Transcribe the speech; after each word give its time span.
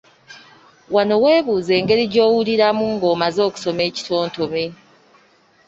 Wano 0.95 1.15
weebuuze 1.23 1.71
engeri 1.79 2.03
gy’owuliramu 2.13 2.85
ng’omaze 2.95 3.39
okusoma 3.47 3.81
ekitontome. 3.89 4.65